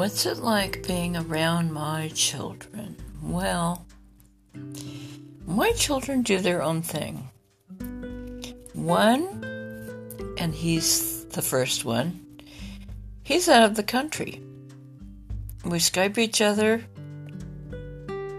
[0.00, 2.96] What's it like being around my children?
[3.22, 3.86] Well,
[5.46, 7.28] my children do their own thing.
[8.72, 9.26] One,
[10.38, 12.18] and he's the first one,
[13.24, 14.40] he's out of the country.
[15.66, 16.78] We Skype each other,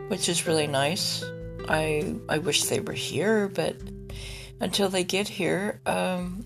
[0.08, 1.24] which is really nice.
[1.70, 3.76] I I wish they were here, but
[4.60, 6.44] until they get here, um,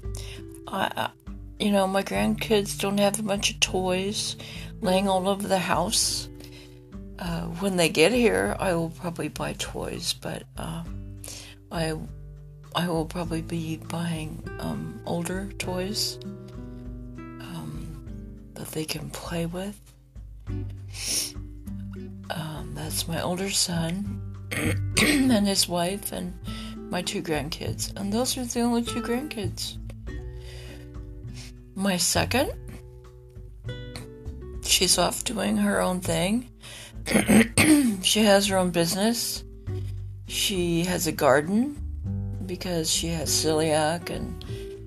[0.68, 1.10] I,
[1.58, 4.36] you know, my grandkids don't have a bunch of toys
[4.86, 6.30] laying all over the house.
[7.18, 10.84] Uh, when they get here, I will probably buy toys, but uh,
[11.72, 11.96] I
[12.76, 16.20] I will probably be buying um, older toys
[17.18, 17.88] um,
[18.54, 19.80] that they can play with.
[22.30, 24.22] Um, that's my older son
[25.02, 26.38] and his wife and
[26.92, 29.78] my two grandkids, and those are the only two grandkids.
[31.76, 32.52] My second,
[34.76, 36.52] she's off doing her own thing.
[38.02, 39.42] she has her own business.
[40.28, 41.82] She has a garden
[42.46, 44.44] because she has celiac and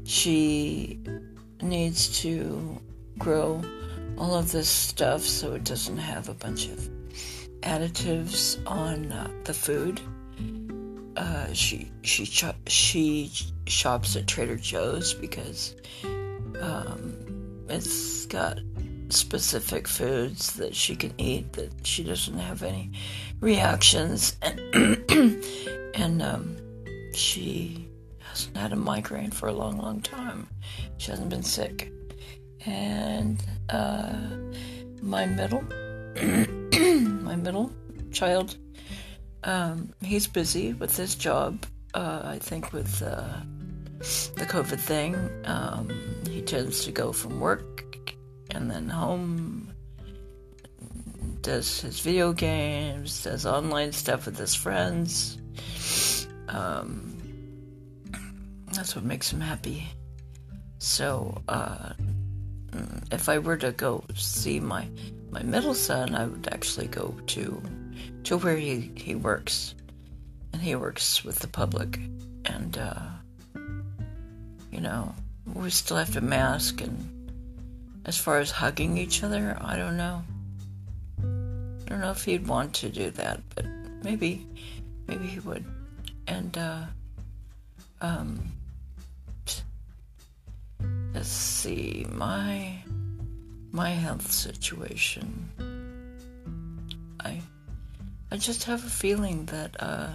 [0.06, 1.00] she
[1.62, 2.78] needs to
[3.16, 3.62] grow
[4.18, 6.86] all of this stuff so it doesn't have a bunch of
[7.62, 10.02] additives on uh, the food.
[11.16, 12.26] Uh, she she
[12.66, 13.32] she
[13.66, 15.74] shops at Trader Joe's because
[16.60, 18.58] um, it's got
[19.10, 22.90] specific foods that she can eat that she doesn't have any
[23.40, 24.60] reactions and
[25.94, 26.56] and um,
[27.14, 30.48] she hasn't had a migraine for a long long time.
[30.98, 31.92] She hasn't been sick.
[32.66, 34.16] And uh,
[35.00, 35.62] my middle
[37.22, 37.72] my middle
[38.12, 38.56] child
[39.44, 41.64] um, he's busy with his job
[41.94, 43.38] uh, i think with uh,
[43.98, 45.16] the covid thing.
[45.44, 45.88] Um,
[46.30, 47.77] he tends to go from work
[48.58, 49.72] and then home
[51.42, 55.38] does his video games, does online stuff with his friends.
[56.48, 57.16] Um,
[58.72, 59.86] that's what makes him happy.
[60.78, 61.92] So, uh,
[63.12, 64.88] if I were to go see my
[65.30, 67.62] my middle son, I would actually go to
[68.24, 69.76] to where he he works,
[70.52, 72.00] and he works with the public,
[72.44, 73.06] and uh,
[74.72, 75.14] you know
[75.54, 77.17] we still have to mask and
[78.08, 80.22] as far as hugging each other, I don't know.
[81.18, 83.66] I don't know if he'd want to do that, but
[84.02, 84.46] maybe,
[85.06, 85.62] maybe he would.
[86.26, 86.84] And, uh,
[88.00, 88.40] um,
[91.12, 92.78] let's see, my,
[93.72, 95.50] my health situation.
[97.20, 97.42] I,
[98.30, 100.08] I just have a feeling that, uh,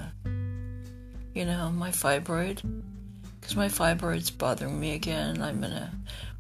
[1.36, 2.64] you know, my fibroid,
[3.44, 5.42] because my fibroid's bothering me again.
[5.42, 5.92] I'm in a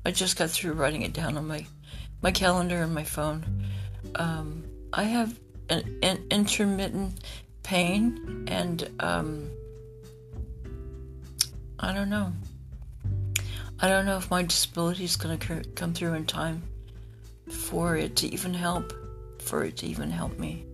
[0.05, 1.65] I just got through writing it down on my
[2.21, 3.65] my calendar and my phone.
[4.15, 5.37] Um, I have
[5.69, 7.21] an, an, intermittent
[7.61, 9.49] pain, and um,
[11.77, 12.31] I don't know.
[13.81, 16.63] I don't know if my disability is going to come through in time
[17.49, 18.93] for it to even help,
[19.41, 20.65] for it to even help me.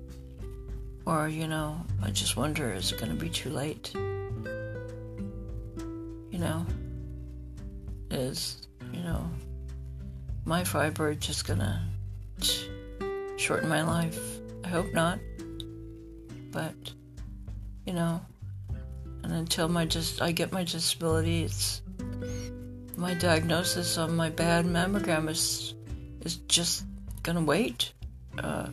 [1.07, 3.95] Or, you know, I just wonder is it to be too late?
[6.39, 6.65] You know,
[8.11, 9.29] is you know,
[10.45, 11.85] my fibroid just gonna
[13.35, 14.17] shorten my life.
[14.63, 15.19] I hope not.
[16.51, 16.75] But,
[17.85, 18.21] you know,
[19.23, 21.81] and until my just I get my disability, it's
[22.95, 25.75] my diagnosis on my bad mammogram is
[26.21, 26.85] is just
[27.21, 27.91] gonna wait.
[28.41, 28.69] Uh,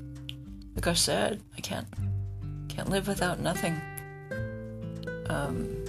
[0.76, 1.88] like I said, I can't
[2.68, 3.80] can't live without nothing.
[5.28, 5.85] Um,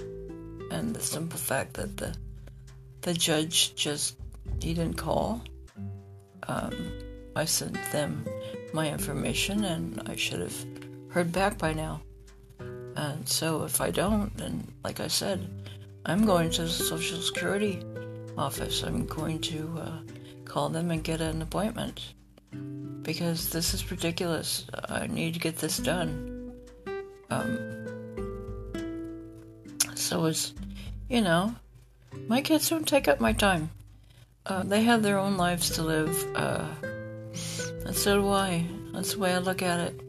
[0.70, 2.14] and the simple fact that the
[3.02, 4.16] the judge just
[4.60, 5.42] he didn't call.
[6.46, 6.92] Um,
[7.36, 8.26] I sent them
[8.72, 10.66] my information, and I should have
[11.10, 12.00] heard back by now.
[12.96, 15.48] And so, if I don't, then, like I said,
[16.04, 17.80] I'm going to the Social Security
[18.36, 18.82] office.
[18.82, 19.98] I'm going to uh,
[20.44, 22.14] call them and get an appointment
[23.02, 24.66] because this is ridiculous.
[24.88, 26.52] I need to get this done.
[27.30, 27.77] Um,
[30.08, 30.54] so it's,
[31.10, 31.54] you know,
[32.28, 33.68] my kids don't take up my time.
[34.46, 36.66] Uh, they have their own lives to live, uh,
[37.84, 38.64] and so do I.
[38.94, 40.00] That's the way I look at it.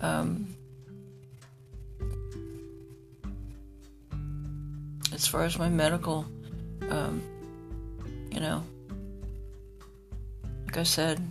[0.00, 0.56] Um,
[5.14, 6.26] as far as my medical,
[6.90, 7.22] um,
[8.32, 8.64] you know,
[10.66, 11.22] like I said,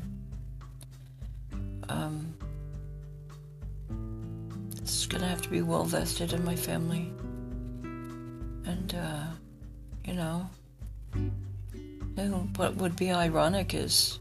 [1.89, 2.33] um,
[4.77, 7.11] it's gonna have to be well vested in my family,
[10.11, 10.49] you know.
[12.17, 14.19] And what would be ironic is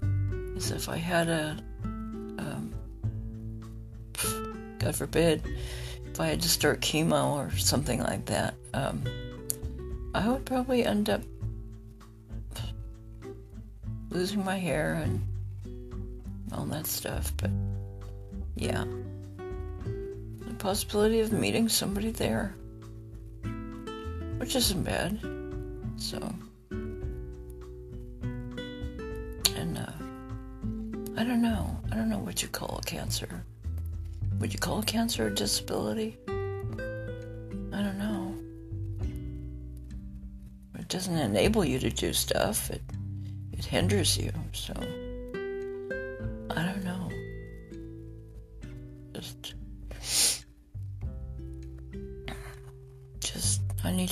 [0.00, 2.74] Because if I had a, um,
[4.80, 5.44] God forbid,
[6.10, 9.04] if I had to start chemo or something like that, um,
[10.14, 11.22] I would probably end up
[14.10, 15.20] losing my hair and
[16.52, 17.32] all that stuff.
[17.36, 17.50] But
[18.56, 18.84] yeah,
[20.46, 22.56] the possibility of meeting somebody there,
[24.42, 25.20] which isn't bad.
[25.96, 26.18] So,
[29.54, 29.92] and uh,
[31.16, 31.78] I don't know.
[31.92, 33.44] I don't know what you call a cancer.
[34.40, 36.16] Would you call a cancer a disability?
[36.26, 38.34] I don't know.
[40.76, 42.68] It doesn't enable you to do stuff.
[42.68, 42.82] It
[43.52, 44.32] it hinders you.
[44.52, 44.74] So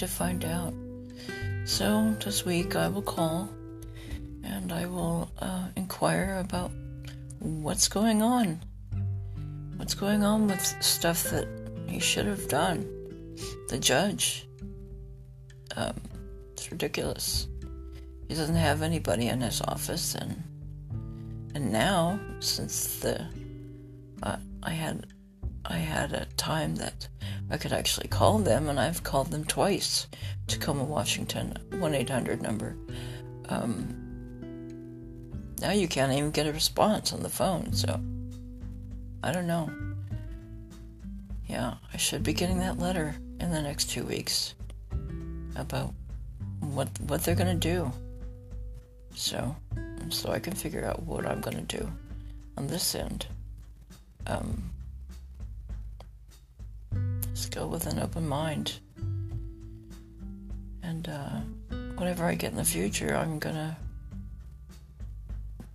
[0.00, 0.72] to find out.
[1.66, 3.50] So this week I will call
[4.42, 6.70] and I will uh, inquire about
[7.38, 8.60] what's going on.
[9.76, 11.46] What's going on with stuff that
[11.86, 12.88] he should have done?
[13.68, 14.48] The judge.
[15.76, 16.00] Um,
[16.52, 17.46] it's ridiculous.
[18.26, 20.42] He doesn't have anybody in his office, and
[21.54, 23.26] and now since the
[24.22, 25.06] uh, I had
[25.66, 27.06] I had a time that
[27.50, 30.06] I could actually call them, and I've called them twice.
[30.46, 32.76] Tacoma, Washington, one eight hundred number.
[33.48, 33.96] Um,
[35.60, 38.00] now you can't even get a response on the phone, so
[39.22, 39.70] I don't know.
[41.48, 44.54] Yeah, I should be getting that letter in the next two weeks
[45.56, 45.92] about
[46.60, 47.90] what what they're gonna do.
[49.16, 49.56] So,
[50.08, 51.90] so I can figure out what I'm gonna do
[52.56, 53.26] on this end.
[54.26, 54.70] Um,
[57.50, 58.80] go with an open mind,
[60.82, 61.40] and uh,
[61.96, 63.76] whatever I get in the future, I'm gonna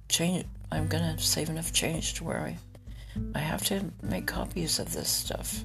[0.09, 0.45] change.
[0.71, 2.57] I'm gonna save enough change to where I
[3.33, 5.63] I have to make copies of this stuff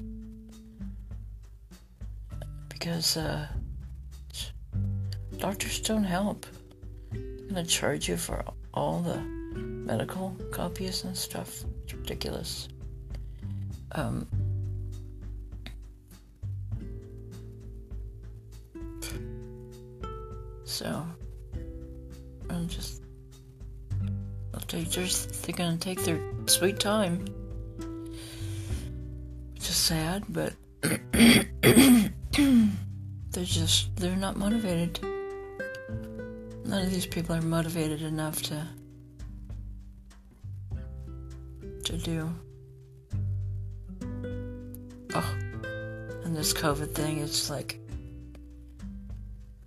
[2.69, 3.47] because uh,
[5.37, 6.45] doctors don't help.
[7.11, 8.43] They're gonna charge you for
[8.73, 11.63] all the medical copies and stuff.
[11.83, 12.69] It's ridiculous.
[13.93, 14.27] Um,
[24.95, 27.25] they're gonna take their sweet time.
[29.53, 30.53] Which is sad, but
[33.31, 34.99] they're just they're not motivated.
[36.65, 38.67] None of these people are motivated enough to
[41.85, 42.29] to do.
[45.13, 45.35] Oh,
[46.25, 47.79] and this COVID thing, it's like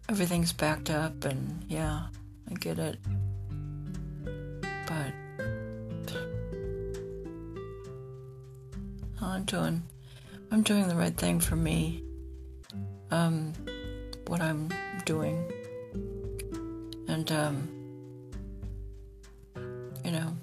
[0.08, 2.08] everything's backed up, and yeah,
[2.50, 2.98] I get it.
[9.34, 9.82] I'm doing,
[10.52, 12.04] I'm doing the right thing for me.
[13.10, 13.52] Um,
[14.28, 14.68] what I'm
[15.04, 15.50] doing,
[17.08, 17.68] and um,
[20.04, 20.36] you know,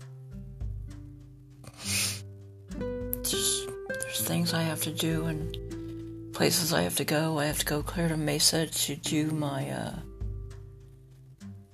[3.23, 7.39] just there's things I have to do and places I have to go.
[7.39, 9.95] I have to go clear to Mesa to do my uh,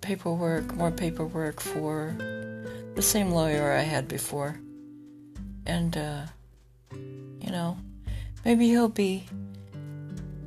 [0.01, 2.15] paperwork, more paperwork for
[2.93, 4.59] the same lawyer I had before.
[5.65, 6.27] And, uh,
[7.47, 7.77] you know,
[8.43, 9.23] maybe he'll be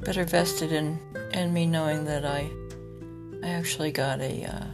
[0.05, 1.01] better vested in,
[1.33, 2.51] in me knowing that I,
[3.43, 4.67] I actually got a, uh,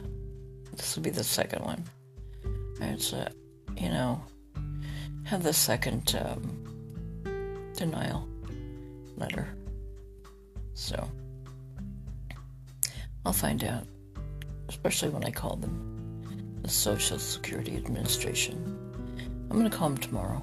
[0.72, 1.84] this will be the second one.
[2.80, 3.30] It's a,
[3.76, 4.20] you know,
[5.22, 8.26] have the second, um, denial
[9.16, 9.46] letter.
[10.74, 11.08] So,
[13.24, 13.84] I'll find out,
[14.68, 18.56] especially when I call them the Social Security Administration.
[19.48, 20.42] I'm gonna call them tomorrow.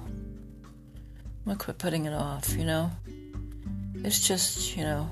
[1.44, 2.90] I'm gonna quit putting it off, you know?
[3.96, 5.10] It's just, you know,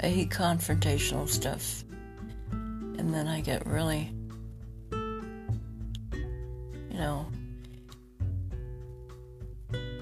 [0.00, 1.82] I hate confrontational stuff.
[2.52, 4.14] And then I get really,
[4.92, 5.32] you
[6.92, 7.26] know,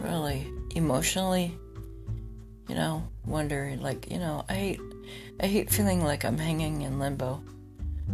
[0.00, 1.56] really emotionally,
[2.68, 4.80] you know, wonder, like, you know, I hate,
[5.40, 7.42] I hate feeling like I'm hanging in limbo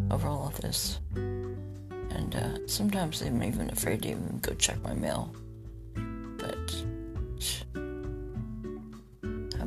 [0.08, 1.00] over all of this.
[1.16, 5.34] And uh, sometimes I'm even afraid to even go check my mail.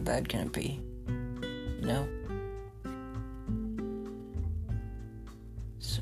[0.07, 0.79] Bad can it be?
[1.81, 2.07] You know?
[5.79, 6.01] So.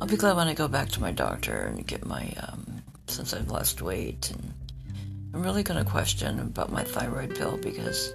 [0.00, 3.34] I'll be glad when I go back to my doctor and get my, um, since
[3.34, 4.30] I've lost weight.
[4.30, 4.54] And
[5.34, 8.14] I'm really going to question about my thyroid pill because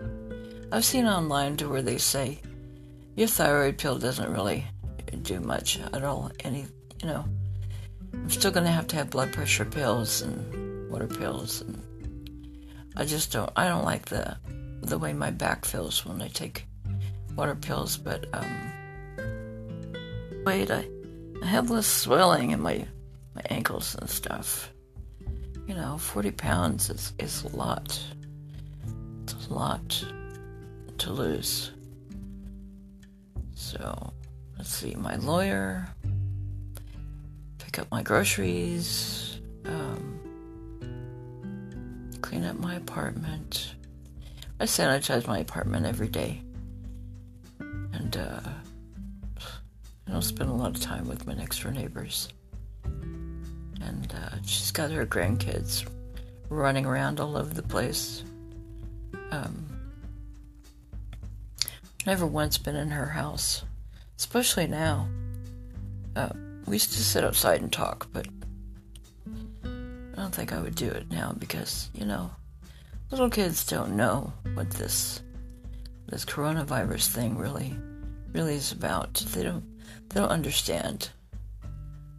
[0.71, 2.39] I've seen online to where they say
[3.17, 4.65] your thyroid pill doesn't really
[5.23, 6.31] do much at all.
[6.45, 6.65] Any,
[7.01, 7.25] you know,
[8.13, 11.81] I'm still going to have to have blood pressure pills and water pills, and
[12.95, 13.51] I just don't.
[13.55, 14.37] I don't like the
[14.81, 16.67] the way my back feels when I take
[17.35, 17.97] water pills.
[17.97, 18.71] But um,
[20.45, 20.87] wait, I
[21.41, 22.85] I have less swelling in my
[23.35, 24.71] my ankles and stuff.
[25.67, 27.99] You know, 40 pounds is, is a lot.
[29.23, 30.05] It's a lot
[30.97, 31.71] to lose.
[33.55, 34.11] So,
[34.57, 35.87] let's see, my lawyer,
[37.59, 39.32] pick up my groceries,
[42.33, 43.75] clean up my apartment.
[44.59, 46.41] I sanitize my apartment every day.
[47.59, 48.39] And, uh,
[50.07, 52.29] I don't spend a lot of time with my next door neighbors.
[52.85, 55.87] And uh, she's got her grandkids
[56.49, 58.23] running around all over the place.
[59.29, 59.67] Um,
[62.07, 63.63] never once been in her house,
[64.17, 65.07] especially now.
[66.15, 66.29] Uh,
[66.65, 68.25] we used to sit outside and talk, but
[70.33, 72.31] think I would do it now because, you know,
[73.11, 75.21] little kids don't know what this
[76.07, 77.75] this coronavirus thing really
[78.33, 79.13] really is about.
[79.13, 79.63] They don't
[80.09, 81.09] they don't understand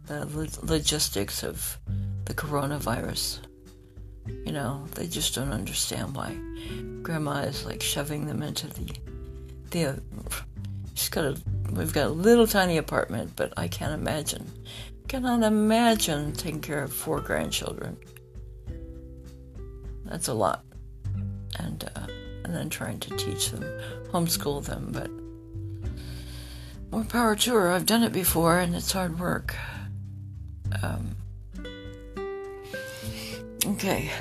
[0.07, 0.25] the
[0.63, 1.77] logistics of
[2.25, 3.39] the coronavirus.
[4.45, 6.35] You know, they just don't understand why
[7.03, 8.91] grandma is like shoving them into the
[9.71, 10.01] the.
[10.93, 11.37] She's got a.
[11.71, 14.49] We've got a little tiny apartment, but I can't imagine.
[15.15, 17.95] Cannot imagine taking care of four grandchildren.
[20.03, 20.65] That's a lot,
[21.57, 22.07] and uh,
[22.43, 23.63] and then trying to teach them,
[24.11, 25.09] homeschool them, but
[26.91, 27.71] more power to her.
[27.71, 29.55] I've done it before, and it's hard work.
[30.83, 31.15] Um,
[33.67, 34.11] okay.